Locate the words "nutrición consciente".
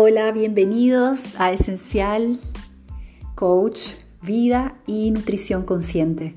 5.10-6.36